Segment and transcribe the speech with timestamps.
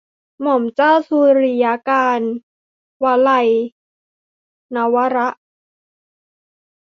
[0.41, 2.31] หม่อมเจ้าสุริยกานต์-
[3.03, 3.49] วลัย
[4.75, 5.29] นวาระ